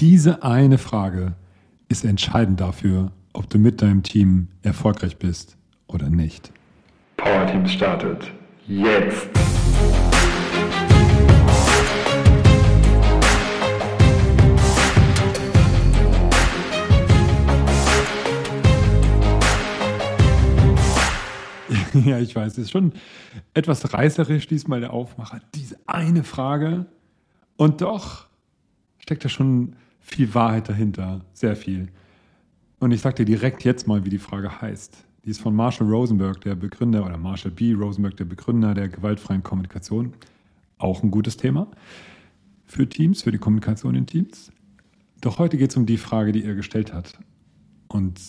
[0.00, 1.34] diese eine Frage
[1.90, 6.50] ist entscheidend dafür, ob du mit deinem Team erfolgreich bist oder nicht.
[7.18, 8.32] Power Teams startet
[8.66, 9.28] jetzt.
[22.06, 22.94] ja, ich weiß, es ist schon
[23.52, 25.42] etwas reißerisch diesmal der Aufmacher.
[25.54, 26.86] Diese eine Frage.
[27.58, 28.24] Und doch
[28.98, 31.24] steckt da schon viel Wahrheit dahinter.
[31.32, 31.88] Sehr viel.
[32.78, 35.04] Und ich sag dir direkt jetzt mal, wie die Frage heißt.
[35.24, 37.74] Die ist von Marshall Rosenberg, der Begründer, oder Marshall B.
[37.74, 40.14] Rosenberg, der Begründer der gewaltfreien Kommunikation.
[40.78, 41.68] Auch ein gutes Thema
[42.64, 44.52] für Teams, für die Kommunikation in Teams.
[45.20, 47.18] Doch heute geht es um die Frage, die er gestellt hat.
[47.88, 48.20] Und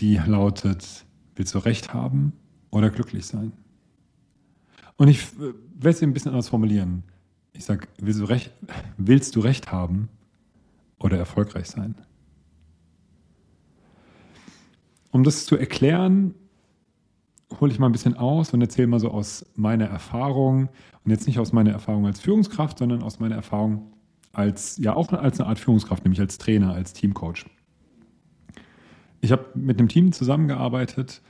[0.00, 1.04] die lautet,
[1.36, 2.32] willst du Recht haben
[2.70, 3.52] oder glücklich sein?
[4.96, 7.04] Und ich äh, werde es ein bisschen anders formulieren.
[7.52, 8.22] Ich sage, willst,
[8.96, 10.08] willst du Recht haben
[11.04, 11.94] oder erfolgreich sein?
[15.10, 16.34] Um das zu erklären,
[17.60, 20.70] hole ich mal ein bisschen aus und erzähle mal so aus meiner Erfahrung
[21.04, 23.92] und jetzt nicht aus meiner Erfahrung als Führungskraft, sondern aus meiner Erfahrung
[24.32, 27.44] als, ja auch als eine Art Führungskraft, nämlich als Trainer, als Teamcoach.
[29.20, 31.20] Ich habe mit einem Team zusammengearbeitet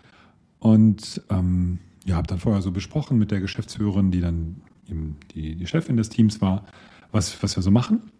[0.61, 5.57] und ähm, ja, habe dann vorher so besprochen mit der Geschäftsführerin, die dann eben die,
[5.57, 6.65] die Chefin des Teams war,
[7.11, 8.11] was, was wir so machen.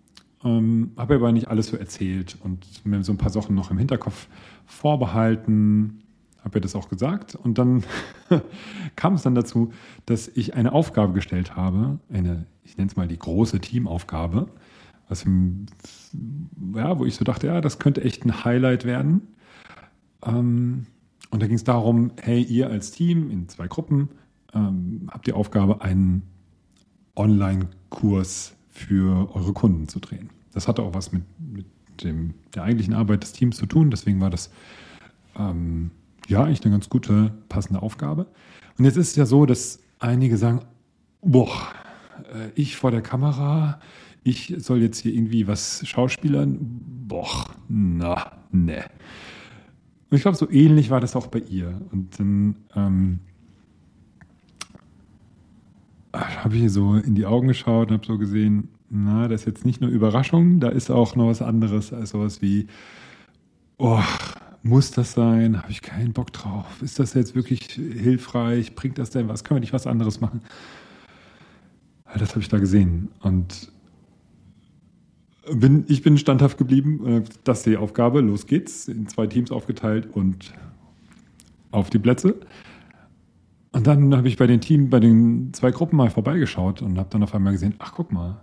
[0.45, 3.79] Ähm, habe aber nicht alles so erzählt und mir so ein paar Sachen noch im
[3.79, 4.29] Hinterkopf
[4.67, 6.03] vorbehalten,
[6.43, 7.35] habe ihr das auch gesagt.
[7.35, 7.83] Und dann
[8.97, 9.73] kam es dann dazu,
[10.05, 14.49] dass ich eine Aufgabe gestellt habe, eine, ich nenne es mal die große Teamaufgabe,
[15.09, 15.25] was,
[16.75, 19.23] ja, wo ich so dachte, ja, das könnte echt ein Highlight werden.
[20.25, 20.87] Ähm,
[21.31, 24.11] und da ging es darum, hey, ihr als Team in zwei Gruppen
[24.55, 26.23] ähm, habt die Aufgabe, einen
[27.17, 30.31] Online-Kurs für eure Kunden zu drehen.
[30.53, 31.67] Das hatte auch was mit, mit
[32.03, 34.51] dem, der eigentlichen Arbeit des Teams zu tun, deswegen war das
[35.37, 35.91] ähm,
[36.29, 38.27] ja eigentlich eine ganz gute, passende Aufgabe.
[38.77, 40.61] Und jetzt ist es ja so, dass einige sagen,
[41.23, 41.53] boah,
[42.35, 43.81] äh, ich vor der Kamera,
[44.25, 46.59] ich soll jetzt hier irgendwie was schauspielern,
[47.07, 48.85] boah, na, ne.
[50.11, 51.81] Und ich glaube, so ähnlich war das auch bei ihr.
[51.91, 53.21] Und dann ähm,
[56.45, 59.65] habe ich so in die Augen geschaut und habe so gesehen, na, das ist jetzt
[59.65, 62.67] nicht nur Überraschung, da ist auch noch was anderes als sowas wie,
[63.79, 64.03] oh,
[64.63, 65.59] muss das sein?
[65.59, 66.67] Habe ich keinen Bock drauf?
[66.83, 68.75] Ist das jetzt wirklich hilfreich?
[68.75, 69.45] Bringt das denn was?
[69.45, 70.43] Können wir nicht was anderes machen?
[72.19, 73.09] Das habe ich da gesehen.
[73.21, 73.73] Und
[75.53, 77.07] bin, ich bin standhaft geblieben.
[77.07, 78.21] Äh, das ist die Aufgabe.
[78.21, 78.89] Los geht's.
[78.89, 80.55] In zwei Teams aufgeteilt und
[81.71, 82.37] auf die Plätze.
[83.85, 87.11] Und dann habe ich bei den Teams, bei den zwei Gruppen mal vorbeigeschaut und habe
[87.11, 88.41] dann auf einmal gesehen, ach guck mal,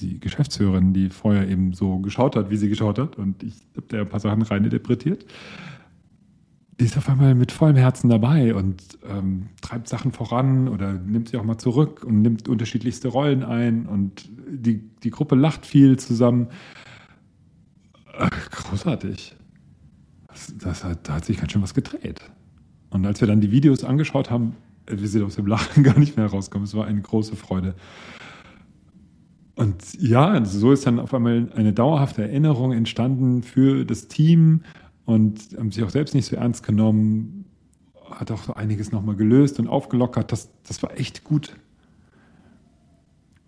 [0.00, 3.86] die Geschäftsführerin, die vorher eben so geschaut hat, wie sie geschaut hat, und ich habe
[3.86, 5.24] da ein paar Sachen reininterpretiert,
[6.80, 11.28] die ist auf einmal mit vollem Herzen dabei und ähm, treibt Sachen voran oder nimmt
[11.28, 15.96] sie auch mal zurück und nimmt unterschiedlichste Rollen ein und die, die Gruppe lacht viel
[15.96, 16.48] zusammen.
[18.18, 19.36] Ach, großartig.
[20.26, 22.20] Das, das hat, da hat sich ganz schön was gedreht.
[22.92, 24.54] Und als wir dann die Videos angeschaut haben,
[24.86, 26.66] wir sind aus dem Lachen gar nicht mehr rausgekommen.
[26.66, 27.74] Es war eine große Freude.
[29.54, 34.62] Und ja, so ist dann auf einmal eine dauerhafte Erinnerung entstanden für das Team
[35.04, 37.44] und haben sich auch selbst nicht so ernst genommen,
[38.10, 40.32] hat auch so einiges nochmal gelöst und aufgelockert.
[40.32, 41.54] Das, das war echt gut.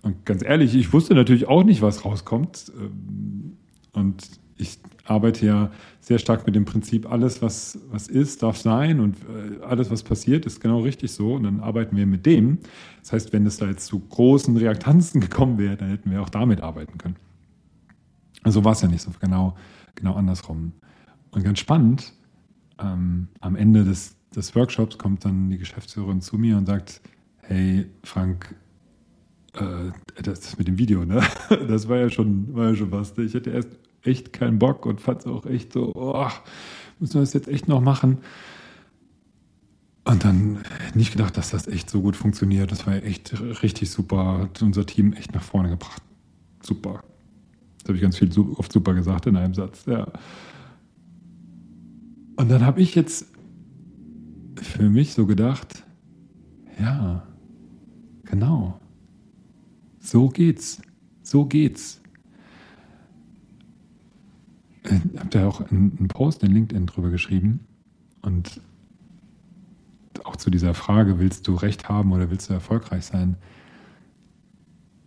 [0.03, 2.73] Und ganz ehrlich, ich wusste natürlich auch nicht, was rauskommt.
[2.79, 3.57] Ähm,
[3.93, 4.23] und
[4.57, 5.71] ich arbeite ja
[6.01, 10.03] sehr stark mit dem Prinzip, alles, was, was ist, darf sein und äh, alles, was
[10.03, 11.35] passiert, ist genau richtig so.
[11.35, 12.59] Und dann arbeiten wir mit dem.
[13.01, 16.29] Das heißt, wenn es da jetzt zu großen Reaktanzen gekommen wäre, dann hätten wir auch
[16.29, 17.17] damit arbeiten können.
[18.43, 19.57] Also war es ja nicht so genau,
[19.95, 20.73] genau andersrum.
[21.31, 22.13] Und ganz spannend,
[22.79, 27.01] ähm, am Ende des, des Workshops kommt dann die Geschäftsführerin zu mir und sagt,
[27.43, 28.55] hey Frank,
[29.55, 29.91] äh,
[30.23, 31.23] das mit dem Video, ne?
[31.69, 33.17] Das war ja schon, war ja schon was.
[33.19, 33.69] Ich hätte erst
[34.05, 36.29] echt keinen Bock und fand es auch echt so, oh,
[36.99, 38.19] müssen wir das jetzt echt noch machen?
[40.05, 40.59] Und dann
[40.95, 42.71] nicht gedacht, dass das echt so gut funktioniert.
[42.71, 44.39] Das war echt richtig super.
[44.41, 46.03] Hat unser Team echt nach vorne gebracht.
[46.63, 47.03] Super.
[47.79, 49.87] Das habe ich ganz viel oft super gesagt in einem Satz.
[49.87, 50.07] Ja.
[52.37, 53.27] Und dann habe ich jetzt
[54.61, 55.85] für mich so gedacht,
[56.79, 57.27] ja,
[58.25, 58.79] genau.
[60.01, 60.83] So geht's.
[61.23, 62.03] So geht's.
[64.85, 67.61] Ich äh, habe da auch einen Post in LinkedIn drüber geschrieben
[68.23, 68.61] und
[70.25, 73.37] auch zu dieser Frage, willst du Recht haben oder willst du erfolgreich sein?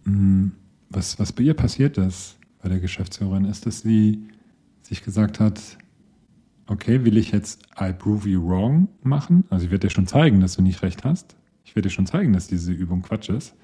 [0.04, 0.52] Hm,
[0.90, 4.28] was, was bei ihr passiert ist, bei der Geschäftsführerin ist, dass sie
[4.82, 5.78] sich gesagt hat,
[6.68, 9.46] okay, will ich jetzt I prove you wrong machen?
[9.50, 11.36] Also ich werde dir schon zeigen, dass du nicht recht hast.
[11.66, 13.56] Ich werde dir schon zeigen, dass diese Übung Quatsch ist.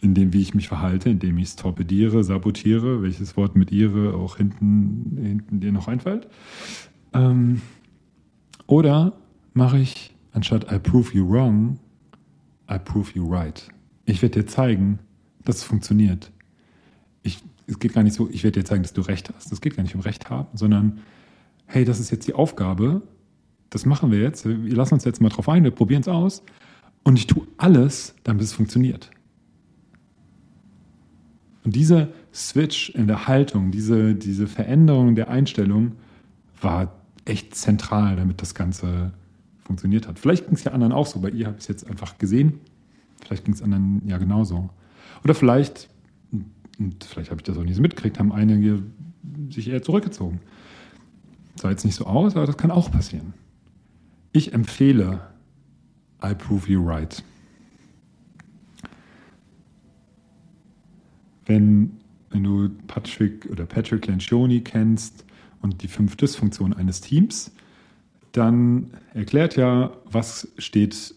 [0.00, 4.14] In dem, wie ich mich verhalte, indem ich es torpediere, sabotiere, welches Wort mit ihre
[4.14, 6.26] auch hinten, hinten dir noch einfällt.
[7.12, 7.60] Ähm,
[8.66, 9.14] oder
[9.52, 11.78] mache ich, anstatt I prove you wrong,
[12.70, 13.68] I prove you right.
[14.06, 15.00] Ich werde dir zeigen,
[15.44, 16.32] dass es funktioniert.
[17.22, 19.52] Ich, es geht gar nicht so, ich werde dir zeigen, dass du Recht hast.
[19.52, 21.00] Es geht gar nicht um Recht haben, sondern
[21.66, 23.02] hey, das ist jetzt die Aufgabe,
[23.70, 26.42] das machen wir jetzt, wir lassen uns jetzt mal drauf ein, wir probieren es aus
[27.04, 29.10] und ich tue alles, damit es funktioniert.
[31.64, 35.92] Und dieser Switch in der Haltung, diese, diese Veränderung der Einstellung
[36.60, 36.92] war
[37.24, 39.12] echt zentral, damit das Ganze
[39.62, 40.18] funktioniert hat.
[40.18, 42.60] Vielleicht ging es ja anderen auch so, bei ihr habe ich es jetzt einfach gesehen.
[43.22, 44.70] Vielleicht ging es anderen ja genauso.
[45.22, 45.88] Oder vielleicht,
[46.78, 48.82] und vielleicht habe ich das auch nicht so mitgekriegt, haben einige
[49.50, 50.40] sich eher zurückgezogen.
[51.56, 53.34] Sah jetzt nicht so aus, aber das kann auch passieren.
[54.32, 55.20] Ich empfehle
[56.24, 57.22] I Prove You Right.
[61.50, 61.96] Wenn,
[62.30, 65.24] wenn du Patrick oder Patrick Lencioni kennst
[65.62, 67.50] und die fünf Dysfunktionen eines Teams,
[68.30, 71.12] dann erklärt ja, was steht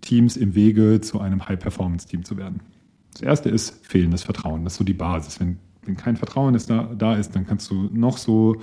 [0.00, 2.58] Teams im Wege, zu einem High-Performance-Team zu werden.
[3.12, 4.64] Das erste ist fehlendes Vertrauen.
[4.64, 5.38] Das ist so die Basis.
[5.38, 8.56] Wenn, wenn kein Vertrauen ist da, da ist, dann kannst du noch so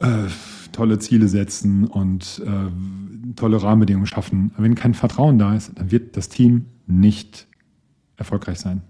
[0.00, 0.26] äh,
[0.72, 4.50] tolle Ziele setzen und äh, tolle Rahmenbedingungen schaffen.
[4.54, 7.46] Aber wenn kein Vertrauen da ist, dann wird das Team nicht
[8.16, 8.82] erfolgreich sein.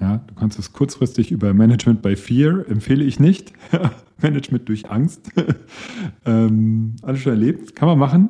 [0.00, 3.52] Ja, du kannst es kurzfristig über Management by Fear empfehle ich nicht.
[4.22, 5.30] Management durch Angst.
[6.24, 7.74] ähm, alles schon erlebt.
[7.74, 8.28] Kann man machen.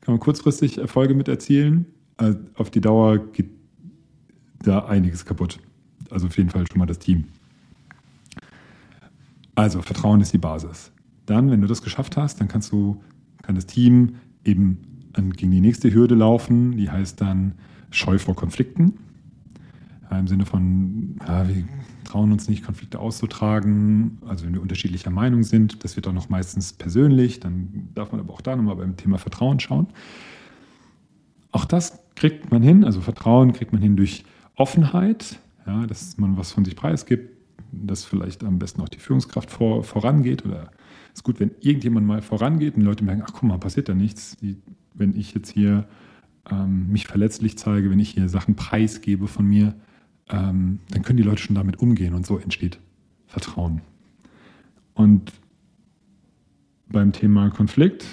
[0.00, 1.86] Kann man kurzfristig Erfolge mit erzielen.
[2.16, 3.50] Also auf die Dauer geht
[4.62, 5.58] da einiges kaputt.
[6.10, 7.24] Also auf jeden Fall schon mal das Team.
[9.54, 10.92] Also Vertrauen ist die Basis.
[11.26, 13.02] Dann, wenn du das geschafft hast, dann kannst du,
[13.42, 14.78] kann das Team eben
[15.36, 16.76] gegen die nächste Hürde laufen.
[16.76, 17.54] Die heißt dann
[17.90, 18.94] Scheu vor Konflikten.
[20.10, 21.64] Ja, Im Sinne von, ja, wir
[22.04, 24.18] trauen uns nicht, Konflikte auszutragen.
[24.26, 27.38] Also wenn wir unterschiedlicher Meinung sind, das wird auch noch meistens persönlich.
[27.38, 29.86] Dann darf man aber auch da nochmal beim Thema Vertrauen schauen.
[31.52, 32.84] Auch das kriegt man hin.
[32.84, 34.24] Also Vertrauen kriegt man hin durch
[34.56, 37.30] Offenheit, ja, dass man was von sich preisgibt,
[37.72, 40.70] dass vielleicht am besten auch die Führungskraft vor, vorangeht oder
[41.14, 44.36] ist gut, wenn irgendjemand mal vorangeht und Leute merken, ach guck mal, passiert da nichts.
[44.38, 44.56] Die,
[44.94, 45.86] wenn ich jetzt hier
[46.50, 49.74] ähm, mich verletzlich zeige, wenn ich hier Sachen preisgebe von mir,
[50.30, 52.78] ähm, dann können die Leute schon damit umgehen und so entsteht
[53.26, 53.82] Vertrauen.
[54.94, 55.32] Und
[56.88, 58.04] beim Thema Konflikt,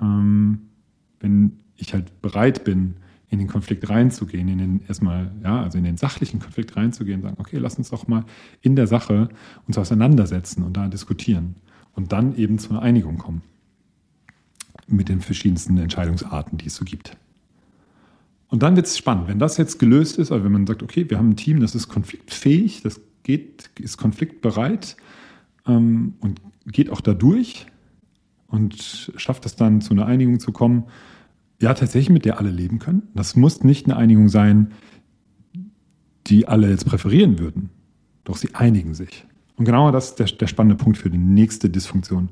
[0.00, 0.60] ähm,
[1.20, 2.96] wenn ich halt bereit bin,
[3.30, 7.36] in den Konflikt reinzugehen, in den erstmal, ja, also in den sachlichen Konflikt reinzugehen, sagen,
[7.38, 8.24] okay, lass uns doch mal
[8.62, 9.28] in der Sache
[9.66, 11.56] uns auseinandersetzen und da diskutieren
[11.94, 13.42] und dann eben zu einer Einigung kommen.
[14.86, 17.16] Mit den verschiedensten Entscheidungsarten, die es so gibt.
[18.48, 19.28] Und dann wird es spannend.
[19.28, 21.74] Wenn das jetzt gelöst ist, also wenn man sagt, okay, wir haben ein Team, das
[21.74, 24.96] ist konfliktfähig, das geht, ist konfliktbereit
[25.66, 27.66] ähm, und geht auch dadurch
[28.46, 30.84] und schafft es dann zu einer Einigung zu kommen,
[31.60, 33.02] ja, tatsächlich mit der alle leben können.
[33.14, 34.72] Das muss nicht eine Einigung sein,
[36.26, 37.70] die alle jetzt präferieren würden.
[38.24, 39.26] Doch sie einigen sich.
[39.56, 42.28] Und genau das ist der, der spannende Punkt für die nächste Dysfunktion.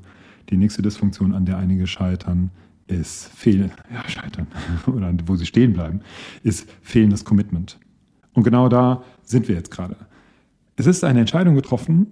[0.49, 2.51] Die nächste Dysfunktion, an der einige scheitern,
[2.87, 4.47] ist fehl, ja, scheitern,
[4.87, 6.01] oder wo sie stehen bleiben,
[6.43, 7.79] ist fehlendes Commitment.
[8.33, 9.95] Und genau da sind wir jetzt gerade.
[10.75, 12.07] Es ist eine Entscheidung getroffen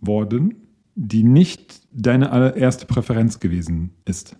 [0.00, 0.54] worden,
[0.94, 4.36] die nicht deine erste Präferenz gewesen ist.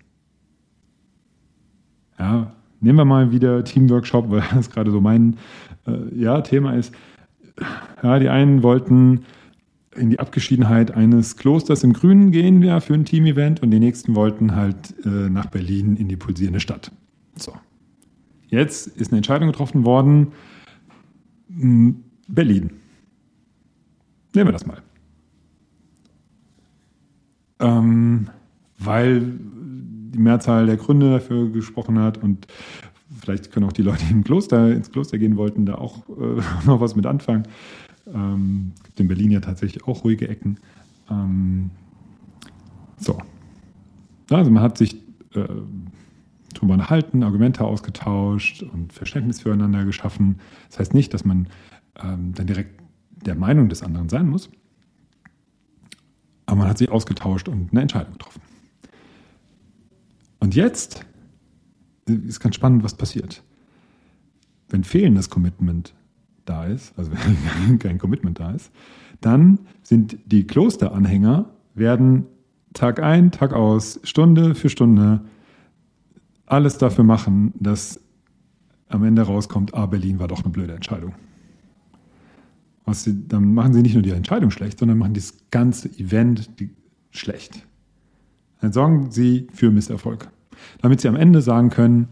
[2.18, 5.36] Ja, nehmen wir mal wieder Teamworkshop, weil das gerade so mein
[5.86, 6.94] äh, ja, Thema ist.
[8.02, 9.24] Ja, die einen wollten
[9.96, 14.14] in die Abgeschiedenheit eines Klosters im Grünen gehen ja, für ein Team-Event und die nächsten
[14.14, 16.92] wollten halt äh, nach Berlin in die pulsierende Stadt.
[17.36, 17.52] So.
[18.48, 20.32] Jetzt ist eine Entscheidung getroffen worden.
[21.48, 22.70] Hm, Berlin.
[24.34, 24.82] Nehmen wir das mal.
[27.60, 28.28] Ähm,
[28.78, 32.46] weil die Mehrzahl der Gründe dafür gesprochen hat und
[33.20, 36.80] vielleicht können auch die Leute im Kloster, ins Kloster gehen wollten, da auch äh, noch
[36.80, 37.44] was mit anfangen.
[38.12, 40.58] Ähm, gibt in Berlin ja tatsächlich auch ruhige Ecken.
[41.10, 41.70] Ähm,
[42.98, 43.18] so.
[44.30, 44.94] Also man hat sich
[45.34, 45.46] äh,
[46.52, 50.40] darüber unterhalten, Argumente ausgetauscht und Verständnis füreinander geschaffen.
[50.68, 51.48] Das heißt nicht, dass man
[52.02, 52.80] ähm, dann direkt
[53.10, 54.50] der Meinung des anderen sein muss.
[56.46, 58.42] Aber man hat sich ausgetauscht und eine Entscheidung getroffen.
[60.40, 61.06] Und jetzt
[62.06, 63.42] ist ganz spannend, was passiert.
[64.68, 65.94] Wenn fehlendes Commitment
[66.44, 67.10] da ist, also
[67.66, 68.70] wenn kein Commitment da ist,
[69.20, 72.26] Dann sind die Klosteranhänger, werden
[72.72, 75.20] Tag ein, Tag aus, Stunde für Stunde
[76.46, 78.00] alles dafür machen, dass
[78.88, 81.14] am Ende rauskommt, ah, Berlin war doch eine blöde Entscheidung.
[82.92, 86.50] Sie, dann machen sie nicht nur die Entscheidung schlecht, sondern machen das ganze Event
[87.10, 87.66] schlecht.
[88.60, 90.30] Dann sorgen sie für Misserfolg.
[90.82, 92.08] Damit sie am Ende sagen können,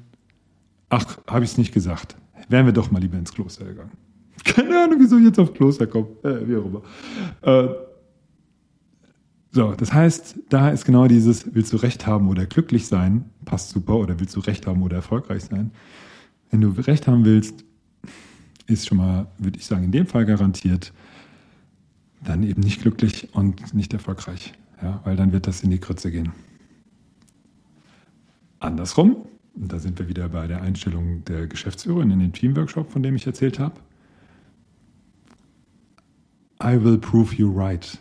[0.89, 2.17] ach, habe ich es nicht gesagt.
[2.49, 3.93] Wären wir doch mal lieber ins Kloster gegangen.
[4.45, 6.09] Keine Ahnung, wieso ich jetzt auf Kloster komme.
[6.23, 6.83] Äh, wie auch immer.
[7.43, 7.69] Äh,
[9.55, 13.71] so, das heißt, da ist genau dieses, willst du Recht haben oder glücklich sein, passt
[13.71, 15.73] super, oder willst du Recht haben oder erfolgreich sein.
[16.51, 17.65] Wenn du Recht haben willst,
[18.67, 20.93] ist schon mal, würde ich sagen, in dem Fall garantiert,
[22.25, 24.55] dann eben nicht glücklich und nicht erfolgreich.
[24.83, 26.33] Ja, weil dann wird das in die Krütze gehen.
[28.59, 29.17] Andersrum,
[29.55, 33.17] und da sind wir wieder bei der Einstellung der Geschäftsführerin in dem Teamworkshop, von dem
[33.17, 33.75] ich erzählt habe.
[36.63, 37.99] I will prove you right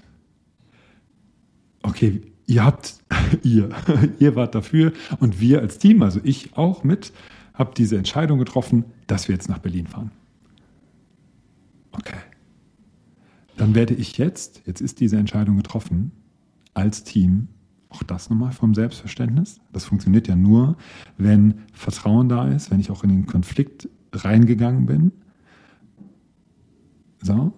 [1.84, 2.96] okay, ihr habt,
[3.44, 3.70] ihr,
[4.20, 7.12] ihr wart dafür und wir als Team, also ich auch mit,
[7.54, 10.12] habt diese Entscheidung getroffen, dass wir jetzt nach Berlin fahren.
[11.92, 12.18] Okay.
[13.58, 16.12] Dann werde ich jetzt, jetzt ist diese Entscheidung getroffen,
[16.74, 17.50] als Team,
[17.90, 19.60] auch das nochmal vom Selbstverständnis.
[19.74, 20.78] Das funktioniert ja nur,
[21.18, 25.12] wenn Vertrauen da ist, wenn ich auch in den Konflikt reingegangen bin.
[27.22, 27.54] So.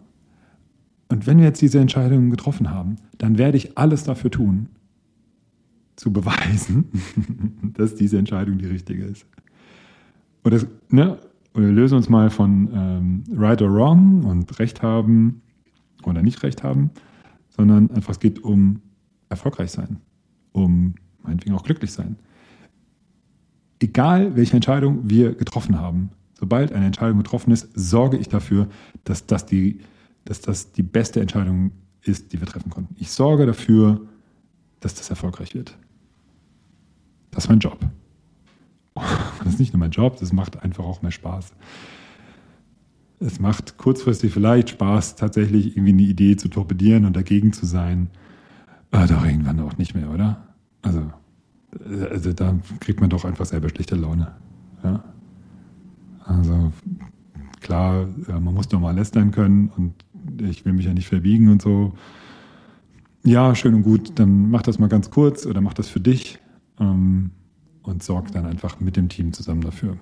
[1.09, 4.69] Und wenn wir jetzt diese Entscheidung getroffen haben, dann werde ich alles dafür tun,
[5.95, 6.85] zu beweisen,
[7.77, 9.25] dass diese Entscheidung die richtige ist.
[10.43, 11.19] Oder, ne,
[11.53, 15.41] oder wir lösen uns mal von ähm, right or wrong und Recht haben
[16.03, 16.89] oder nicht Recht haben,
[17.49, 18.81] sondern einfach es geht um
[19.29, 19.97] erfolgreich sein,
[20.51, 22.17] um meinetwegen auch glücklich sein.
[23.79, 28.67] Egal, welche Entscheidung wir getroffen haben, sobald eine Entscheidung getroffen ist, sorge ich dafür,
[29.03, 29.79] dass das die,
[30.25, 32.95] dass das die beste Entscheidung ist, die wir treffen konnten.
[32.99, 34.01] Ich sorge dafür,
[34.79, 35.77] dass das erfolgreich wird.
[37.31, 37.79] Das ist mein Job.
[39.43, 41.51] Das ist nicht nur mein Job, das macht einfach auch mehr Spaß.
[43.19, 48.09] Es macht kurzfristig vielleicht Spaß, tatsächlich irgendwie eine Idee zu torpedieren und dagegen zu sein.
[48.91, 50.47] Aber doch irgendwann auch nicht mehr, oder?
[50.81, 51.11] Also,
[52.09, 54.33] also da kriegt man doch einfach selber schlechte Laune.
[54.81, 55.03] Ja?
[56.23, 56.71] Also
[57.59, 59.93] klar, man muss doch mal lästern können und
[60.41, 61.93] ich will mich ja nicht verbiegen und so.
[63.25, 66.39] Ja, schön und gut, dann mach das mal ganz kurz oder mach das für dich
[66.79, 67.31] ähm,
[67.81, 69.97] und sorg dann einfach mit dem Team zusammen dafür,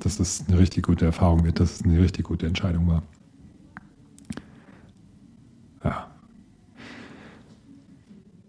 [0.00, 3.02] dass das eine richtig gute Erfahrung wird, dass es eine richtig gute Entscheidung war.
[5.84, 6.10] Ja.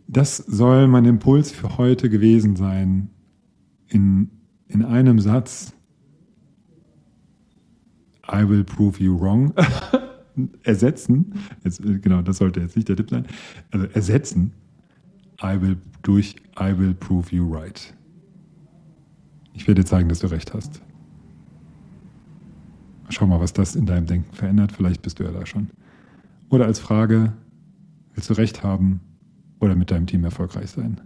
[0.07, 3.09] Das soll mein Impuls für heute gewesen sein.
[3.87, 4.29] In,
[4.67, 5.73] in einem Satz.
[8.31, 9.53] I will prove you wrong.
[10.63, 13.25] ersetzen, jetzt, genau, das sollte jetzt nicht der Tipp sein,
[13.71, 14.53] also ersetzen
[15.41, 17.93] I will durch I will prove you right.
[19.53, 20.81] Ich werde dir zeigen, dass du recht hast.
[23.09, 24.71] Schau mal, was das in deinem Denken verändert.
[24.71, 25.69] Vielleicht bist du ja da schon.
[26.49, 27.33] Oder als Frage,
[28.13, 29.01] willst du recht haben
[29.59, 31.01] oder mit deinem Team erfolgreich sein?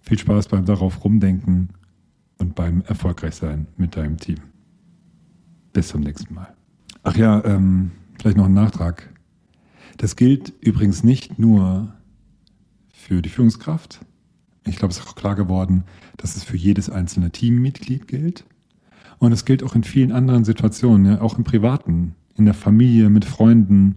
[0.00, 1.68] Viel Spaß beim darauf rumdenken
[2.38, 4.38] und beim erfolgreich sein mit deinem Team.
[5.72, 6.57] Bis zum nächsten Mal.
[7.08, 9.08] Ach ja, ähm, vielleicht noch ein Nachtrag.
[9.96, 11.94] Das gilt übrigens nicht nur
[12.92, 14.00] für die Führungskraft.
[14.66, 15.84] Ich glaube, es ist auch klar geworden,
[16.18, 18.44] dass es für jedes einzelne Teammitglied gilt.
[19.18, 23.08] Und es gilt auch in vielen anderen Situationen, ja, auch im Privaten, in der Familie,
[23.08, 23.96] mit Freunden.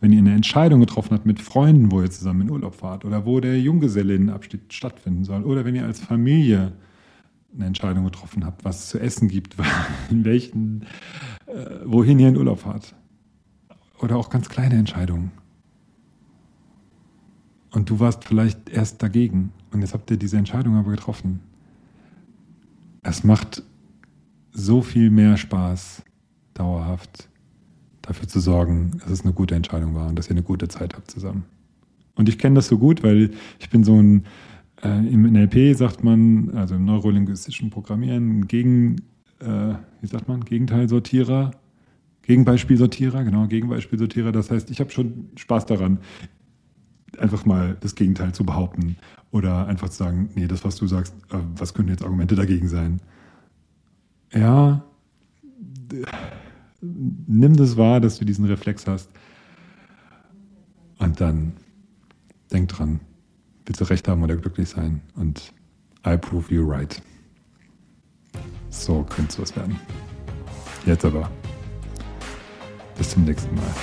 [0.00, 3.26] Wenn ihr eine Entscheidung getroffen habt mit Freunden, wo ihr zusammen in Urlaub fahrt oder
[3.26, 6.72] wo der Junggesellinnenabschied stattfinden soll oder wenn ihr als Familie
[7.54, 9.56] eine Entscheidung getroffen habt, was es zu essen gibt,
[10.10, 10.86] in welchen,
[11.46, 12.94] äh, wohin ihr in Urlaub fahrt.
[14.00, 15.32] Oder auch ganz kleine Entscheidungen.
[17.70, 21.40] Und du warst vielleicht erst dagegen und jetzt habt ihr diese Entscheidung aber getroffen.
[23.02, 23.62] Es macht
[24.52, 26.02] so viel mehr Spaß,
[26.54, 27.28] dauerhaft
[28.02, 30.94] dafür zu sorgen, dass es eine gute Entscheidung war und dass ihr eine gute Zeit
[30.94, 31.44] habt zusammen.
[32.16, 33.30] Und ich kenne das so gut, weil
[33.60, 34.24] ich bin so ein
[34.82, 38.96] Im NLP sagt man, also im neurolinguistischen Programmieren, gegen,
[39.40, 41.50] äh, wie sagt man, Gegenteilsortierer,
[42.22, 44.32] Gegenbeispielsortierer, genau, Gegenbeispielsortierer.
[44.32, 45.98] Das heißt, ich habe schon Spaß daran,
[47.18, 48.96] einfach mal das Gegenteil zu behaupten
[49.30, 52.68] oder einfach zu sagen, nee, das, was du sagst, äh, was könnten jetzt Argumente dagegen
[52.68, 53.00] sein?
[54.32, 54.84] Ja,
[56.80, 59.10] nimm das wahr, dass du diesen Reflex hast
[60.98, 61.52] und dann
[62.52, 63.00] denk dran,
[63.70, 65.00] willst recht haben oder glücklich sein?
[65.14, 65.52] Und
[66.04, 67.00] I prove you right.
[68.68, 69.78] So könnte es was werden.
[70.86, 71.30] Jetzt aber.
[72.98, 73.74] Bis zum nächsten Mal.